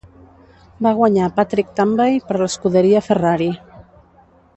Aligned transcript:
Va 0.85 0.93
guanyar 0.99 1.27
Patrick 1.35 1.75
Tambay 1.79 2.17
per 2.31 2.39
l'escuderia 2.43 3.03
Ferrari. 3.09 3.51